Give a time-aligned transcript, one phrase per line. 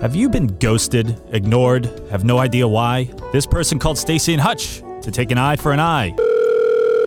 [0.00, 3.04] Have you been ghosted, ignored, have no idea why?
[3.32, 6.16] This person called Stacy and Hutch to take an eye for an eye.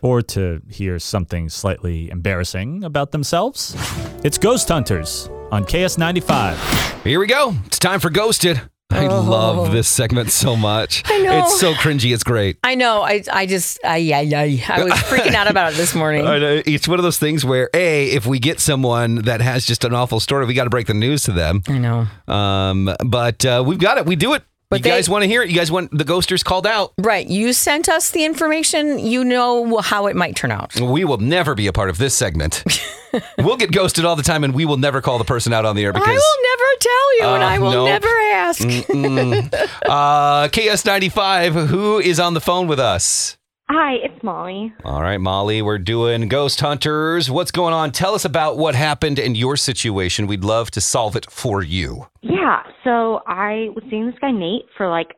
[0.04, 3.76] Or to hear something slightly embarrassing about themselves?
[4.24, 7.04] It's Ghost Hunters on KS95.
[7.04, 7.56] Here we go.
[7.66, 8.62] It's time for Ghosted.
[8.92, 11.04] I love this segment so much.
[11.06, 11.40] I know.
[11.40, 12.14] It's so cringy.
[12.14, 12.58] It's great.
[12.64, 13.02] I know.
[13.02, 14.60] I I just I yeah yeah.
[14.70, 16.28] I was freaking out about it this morning.
[16.28, 16.62] I know.
[16.66, 19.94] It's one of those things where, A, if we get someone that has just an
[19.96, 21.64] awful story, we got to break the news to them.
[21.68, 22.08] I know.
[22.34, 24.06] Um, but uh, we've got it.
[24.06, 24.44] We do it.
[24.70, 25.50] But you they- guys want to hear it?
[25.50, 26.94] You guys want the ghosters called out?
[27.00, 27.28] Right.
[27.28, 29.00] You sent us the information.
[29.00, 30.80] You know how it might turn out.
[30.80, 32.64] We will never be a part of this segment.
[33.40, 35.76] we'll get ghosted all the time, and we will never call the person out on
[35.76, 37.88] the air because I will never tell you, and Uh, I will nope.
[37.88, 38.62] never ask.
[39.88, 43.38] uh, KS95, who is on the phone with us?
[43.70, 44.74] Hi, it's Molly.
[44.84, 47.32] All right, Molly, we're doing Ghost Hunters.
[47.32, 47.92] What's going on?
[47.92, 50.28] Tell us about what happened in your situation.
[50.28, 52.08] We'd love to solve it for you.
[52.22, 55.16] Yeah, so I was seeing this guy Nate for like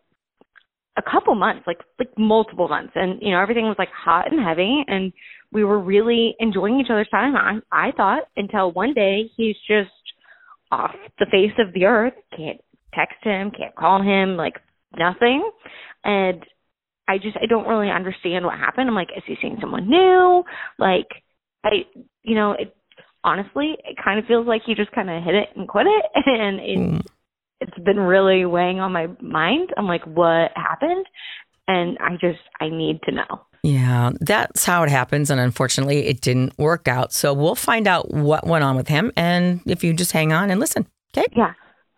[0.96, 4.42] a couple months, like like multiple months, and you know everything was like hot and
[4.42, 5.12] heavy, and
[5.56, 7.34] we were really enjoying each other's time.
[7.38, 9.90] I I thought until one day he's just
[10.70, 12.14] off the face of the earth.
[12.36, 12.60] Can't
[12.94, 14.56] text him, can't call him, like
[14.98, 15.50] nothing,
[16.04, 16.44] and
[17.08, 18.90] I just I don't really understand what happened.
[18.90, 20.44] I'm like, is he seeing someone new?
[20.78, 21.08] Like
[21.64, 21.86] I,
[22.24, 22.76] you know, it
[23.24, 26.06] honestly, it kind of feels like he just kind of hit it and quit it,
[26.26, 26.98] and it, hmm.
[27.62, 29.70] it's been really weighing on my mind.
[29.78, 31.06] I'm like, what happened?
[31.66, 33.46] And I just, I need to know.
[33.66, 35.32] Yeah, that's how it happens.
[35.32, 37.12] And unfortunately, it didn't work out.
[37.14, 39.12] So we'll find out what went on with him.
[39.16, 40.86] And if you just hang on and listen,
[41.18, 41.26] okay?
[41.36, 41.54] Yeah.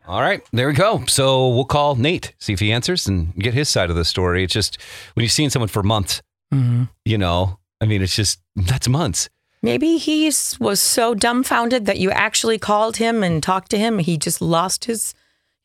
[0.08, 1.04] All right, there we go.
[1.08, 4.46] So we'll call Nate, see if he answers and get his side of the story.
[4.46, 4.82] It's just
[5.14, 6.22] when you've seen someone for months,
[6.54, 6.84] Mm-hmm.
[7.04, 9.28] you know, I mean, it's just, that's months.
[9.62, 10.28] Maybe he
[10.62, 14.00] was so dumbfounded that you actually called him and talked to him.
[14.00, 15.14] He just lost his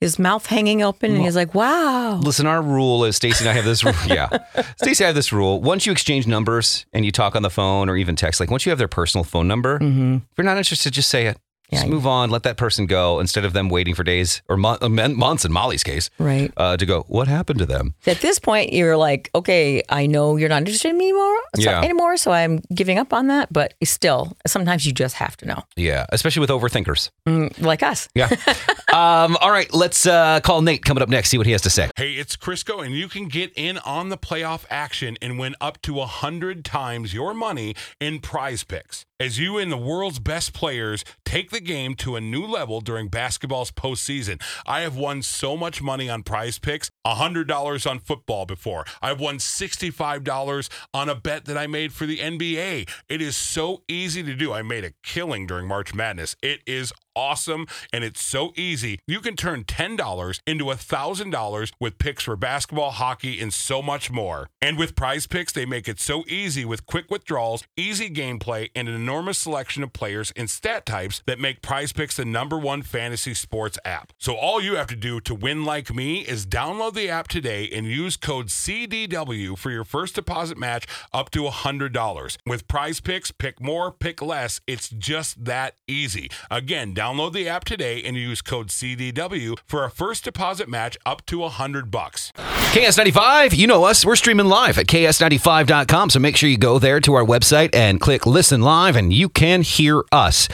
[0.03, 3.55] his mouth hanging open, and he's like, "Wow." Listen, our rule is Stacy and I
[3.55, 3.85] have this.
[3.85, 3.95] Rule.
[4.07, 4.29] Yeah,
[4.77, 5.61] Stacy, I have this rule.
[5.63, 8.67] Once you exchange numbers and you talk on the phone or even text, like once
[8.67, 10.17] you have their personal phone number, Mm-hmm.
[10.17, 11.39] if you're not interested, just say it.
[11.73, 11.91] Just Yeah.
[11.91, 12.29] move on.
[12.29, 15.53] Let that person go instead of them waiting for days or uh, mon- months in
[15.53, 16.53] Molly's case Right.
[16.59, 17.07] uh, to go.
[17.09, 17.95] What happened to them?
[18.07, 21.63] At this point, you're like, okay, I know you're not interested in me anymore, so,
[21.71, 21.81] Yeah.
[21.81, 23.51] anymore, so I'm giving up on that.
[23.51, 27.09] But still, sometimes you just have to know, Yeah, especially with overthinkers.
[27.27, 28.07] Mm, like us.
[28.15, 28.29] Yeah.
[28.93, 31.31] um, all right, let's uh, call Nate coming up next.
[31.31, 31.91] See what he has to say.
[31.97, 35.81] Hey, it's Crisco, and you can get in on the playoff action and win up
[35.83, 39.05] to 100 times your money in PrizePicks.
[39.21, 43.07] As you and the world's best players take the game to a new level during
[43.07, 48.85] basketball's postseason, I have won so much money on PrizePicks $100 on football before.
[49.01, 52.89] I've won $65 on a bet that I made for the NBA.
[53.09, 54.53] It is so easy to do.
[54.53, 56.37] I made a killing during March Madness.
[56.43, 58.99] It is awesome and it's so easy.
[59.07, 64.49] You can turn $10 into $1,000 with picks for basketball, hockey, and so much more.
[64.61, 68.95] And with PrizePicks, they make it so easy with quick withdrawals, easy gameplay, and an
[68.95, 73.79] enormous selection of players and stat types that make PrizePicks the number one fantasy sports
[73.85, 74.13] app.
[74.19, 77.69] So all you have to do to win like me is download the app today
[77.73, 82.37] and use code CDW for your first deposit match up to $100.
[82.47, 84.61] With PrizePicks, pick more, pick less.
[84.67, 86.31] It's just that easy.
[86.51, 91.25] Again, download the app today and use code CDW for a first deposit match up
[91.27, 92.33] to 100 bucks.
[92.37, 94.05] KS95, you know us.
[94.05, 96.11] We're streaming live at ks95.com.
[96.11, 99.29] So make sure you go there to our website and click listen live and you
[99.29, 100.49] can hear us.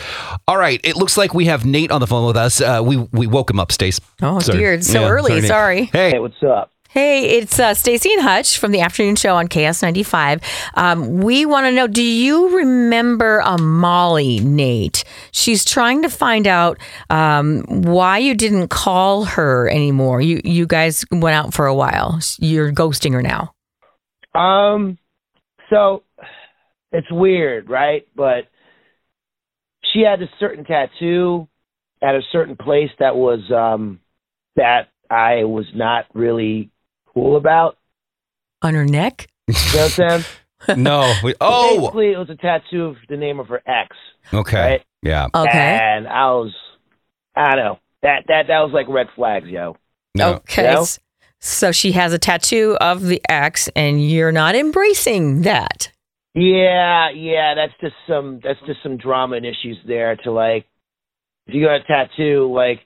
[0.49, 0.81] All right.
[0.83, 2.61] It looks like we have Nate on the phone with us.
[2.61, 4.01] Uh, we, we woke him up, Stace.
[4.21, 4.59] Oh, Sorry.
[4.59, 4.73] dear.
[4.75, 5.35] It's so Yeah, early.
[5.35, 5.45] Nate.
[5.45, 5.85] Sorry.
[5.85, 6.19] Hey.
[6.29, 6.73] Hey, what's up?
[6.91, 10.43] Hey, it's uh, Stacy and Hutch from the afternoon show on KS95.
[10.75, 15.05] Um, we want to know do you remember a Molly, Nate?
[15.33, 16.79] She's trying to find out
[17.11, 20.21] um, why you didn't call her anymore.
[20.21, 22.21] You, you guys went out for a while.
[22.39, 23.55] You're ghosting her now.
[24.35, 24.99] Um,
[25.71, 26.03] so
[26.93, 28.09] it's weird, right?
[28.17, 28.49] But
[29.93, 31.49] she had a certain tattoo
[32.03, 34.01] at a certain place that was um
[34.57, 36.71] that I was not really
[37.15, 37.77] cool about.
[38.63, 39.29] On her neck?
[39.47, 40.25] You know what I'm saying?
[40.77, 41.15] No.
[41.23, 43.97] We, oh, Basically, it was a tattoo of the name of her ex,
[44.35, 44.59] okay.
[44.61, 44.85] right?
[45.03, 45.29] Yeah.
[45.33, 45.79] Okay.
[45.81, 46.53] And I was,
[47.37, 47.79] I don't know.
[48.03, 49.77] That that that was like red flags, yo.
[50.17, 50.35] No.
[50.35, 50.65] Okay.
[50.65, 50.83] No?
[50.83, 50.99] S-
[51.39, 55.93] So she has a tattoo of the ex, and you're not embracing that.
[56.35, 60.67] Yeah, yeah, that's just some that's just some drama and issues there to like
[61.47, 62.81] if you got a tattoo like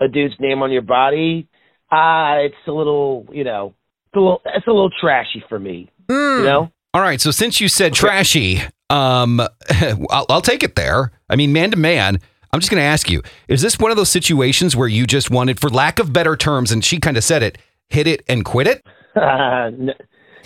[0.00, 1.48] a dude's name on your body,
[1.90, 3.74] ah, it's a little, you know,
[4.06, 6.38] it's a little it's a little trashy for me, Mm.
[6.38, 6.72] you know?
[6.94, 7.20] All right.
[7.20, 9.40] So since you said trashy, um,
[10.10, 11.12] I'll, I'll take it there.
[11.28, 12.18] I mean, man to man,
[12.52, 15.30] I'm just going to ask you: Is this one of those situations where you just
[15.30, 17.58] wanted, for lack of better terms, and she kind of said it,
[17.90, 18.86] hit it and quit it?
[19.14, 19.20] Uh,
[19.66, 19.94] n-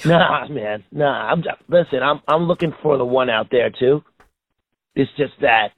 [0.05, 1.31] nah, man, nah.
[1.31, 2.03] I'm just, listen.
[2.03, 4.03] I'm I'm looking for the one out there too.
[4.97, 5.69] It's just that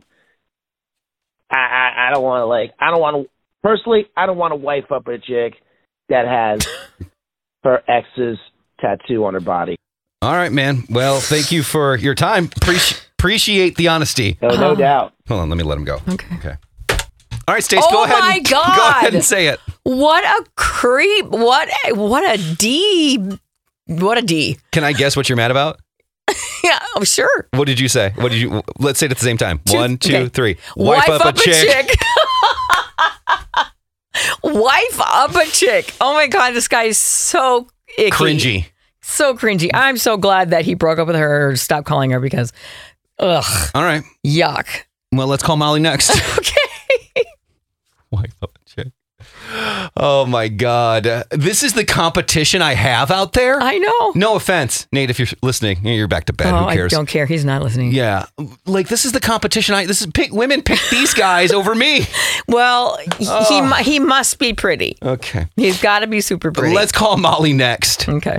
[1.51, 3.31] I I, I don't want to like I don't want to
[3.65, 5.55] personally I don't want to wife up a chick
[6.09, 6.69] that has
[7.65, 8.39] her ex's
[8.81, 9.77] tattoo on her body.
[10.23, 10.85] All right, man.
[10.89, 12.49] Well, thank you for your time.
[12.49, 14.39] Appreci- appreciate the honesty.
[14.41, 15.13] Oh, no, no doubt.
[15.29, 15.99] Hold on, let me let him go.
[16.09, 16.35] Okay.
[16.37, 16.55] Okay.
[17.47, 18.21] All right, Stace, Oh go ahead.
[18.21, 19.61] my and, Go ahead and say it.
[19.83, 21.27] What a creep!
[21.27, 23.39] What a, what a D!
[23.87, 24.57] What a D!
[24.73, 25.79] Can I guess what you're mad about?
[26.65, 27.47] Yeah, oh sure.
[27.53, 28.15] What did you say?
[28.17, 28.63] What did you?
[28.79, 29.61] Let's say it at the same time.
[29.67, 30.29] Two- One, two, okay.
[30.31, 30.57] three.
[30.77, 31.91] Wife, up, a chick.
[34.55, 35.93] Wife up a chick.
[36.01, 37.69] Oh my god, this guy is so
[37.99, 38.11] icky.
[38.11, 38.67] Cringy.
[39.03, 39.69] So cringy.
[39.75, 42.53] I'm so glad that he broke up with her or stopped calling her because,
[43.19, 44.03] ugh, All right.
[44.27, 44.67] yuck.
[45.13, 46.11] Well, let's call Molly next.
[46.39, 47.25] Okay.
[48.11, 48.93] Wife up a chick.
[49.97, 51.05] Oh my God.
[51.31, 53.61] This is the competition I have out there.
[53.61, 54.13] I know.
[54.17, 55.09] no offense, Nate.
[55.11, 56.53] If you're listening, you're back to bed.
[56.53, 56.93] oh, Who cares?
[56.93, 57.27] I don't care.
[57.27, 57.93] He's not listening.
[57.93, 58.27] Yeah,
[58.67, 59.75] like this is the competition.
[59.77, 62.07] I this is pick women pick these guys over me.
[62.47, 63.67] Well, he Oh.
[63.67, 64.99] mu- he must be pretty.
[65.03, 66.75] Okay, He's got to be super pretty.
[66.75, 68.07] let's call Molly next.
[68.09, 68.39] Okay.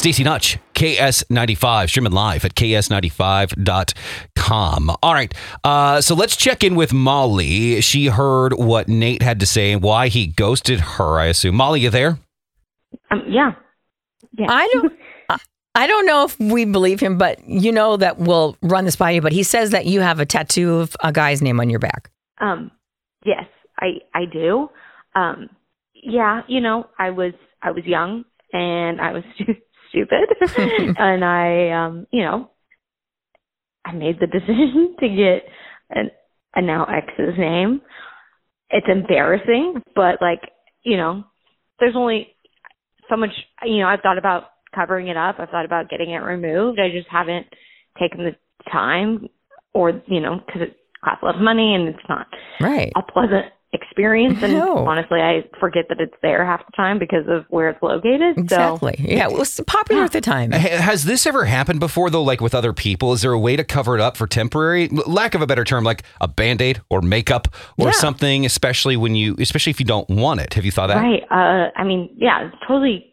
[0.00, 4.90] Stacy and Hutch, KS95, streaming live at ks95.com.
[5.02, 7.82] All right, uh, so let's check in with Molly.
[7.82, 11.20] She heard what Nate had to say and why he ghosted her.
[11.20, 11.56] I assume.
[11.56, 12.18] Molly, you there?
[13.10, 13.52] Um, yeah.
[14.38, 14.46] Yeah.
[14.48, 14.92] I don't.
[15.28, 15.36] I-
[15.72, 19.12] I don't know if we believe him, but you know that we'll run this by
[19.12, 19.20] you.
[19.20, 22.10] But he says that you have a tattoo of a guy's name on your back.
[22.40, 22.72] Um,
[23.24, 23.44] yes,
[23.78, 24.68] I I do.
[25.14, 25.48] Um,
[25.94, 29.54] yeah, you know, I was I was young and I was stu-
[29.90, 30.28] stupid,
[30.98, 32.50] and I um, you know,
[33.84, 35.44] I made the decision to get
[35.90, 36.10] an
[36.54, 37.82] a now ex's name.
[38.70, 40.40] It's embarrassing, but like
[40.82, 41.24] you know,
[41.78, 42.34] there's only
[43.08, 43.30] so much.
[43.64, 44.44] You know, I've thought about
[44.74, 45.36] covering it up.
[45.38, 46.78] I've thought about getting it removed.
[46.80, 47.46] I just haven't
[47.98, 48.36] taken the
[48.70, 49.28] time,
[49.74, 52.26] or you know, because it costs a lot of money and it's not
[52.60, 52.92] Right.
[52.96, 54.38] a pleasant experience.
[54.42, 54.86] And No.
[54.86, 58.36] honestly, I forget that it's there half the time because of where it's located.
[58.36, 58.96] Exactly.
[58.98, 60.50] yeah, it was popular at the time.
[60.52, 63.12] Has this ever happened before, though, like with other people?
[63.12, 65.84] Is there a way to cover it up for temporary, lack of a better term,
[65.84, 67.92] like a band aid or makeup or Yeah.
[67.92, 70.54] something, especially when you, especially if you don't want it?
[70.54, 71.00] Have you thought So, that?
[71.02, 71.22] right.
[71.30, 73.06] Uh, I mean, yeah, it's totally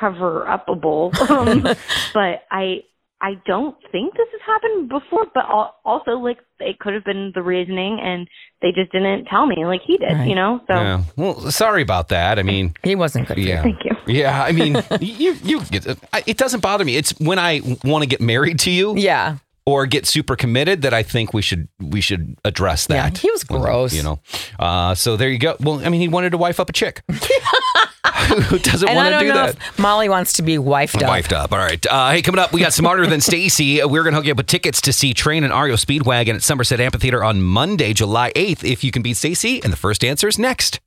[0.00, 1.12] cover upable.
[1.30, 1.62] Um,
[2.14, 2.82] but I,
[3.20, 5.26] I don't think this has happened before.
[5.34, 5.44] But
[5.84, 8.28] also, like, it could have been the reasoning, and
[8.62, 10.12] they just didn't tell me, like he did.
[10.12, 10.28] Right.
[10.28, 10.60] You know.
[10.68, 11.02] So Yeah.
[11.16, 12.38] Well, sorry about that.
[12.38, 13.34] I mean, He wasn't good.
[13.34, 13.48] for you.
[13.48, 13.62] yeah.
[13.62, 13.96] thank you.
[14.06, 16.96] Yeah, I mean, you you get I- it doesn't bother me.
[16.96, 19.36] It's when I want to get married to you Yeah.
[19.66, 22.94] or get super committed that I think we should we should address that.
[22.94, 23.18] Yeah, that.
[23.18, 23.92] he was gross.
[23.92, 24.20] You know.
[24.58, 25.56] Uh, so there you go.
[25.60, 27.02] Well, I mean, he wanted to wife up a chick.
[28.48, 29.56] Who doesn't want to do that?
[29.78, 31.08] Molly wants to be wifed up.
[31.08, 31.52] Wifed up.
[31.52, 31.84] All right.
[31.86, 33.82] Uh, hey, coming up, we got Smarter Than Stacy.
[33.84, 36.42] We're going to hook you up with tickets to see Train and REO Speedwagon at
[36.42, 38.64] Somerset Amphitheater on Monday, July 8th.
[38.64, 40.80] If you can beat Stacy, and the first answer is next.